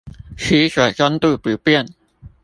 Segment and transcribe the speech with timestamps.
[0.35, 1.85] 吃水深度不變